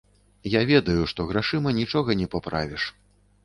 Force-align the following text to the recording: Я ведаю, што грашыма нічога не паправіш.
Я 0.51 0.61
ведаю, 0.71 1.03
што 1.11 1.27
грашыма 1.33 1.77
нічога 1.83 2.19
не 2.25 2.33
паправіш. 2.33 2.93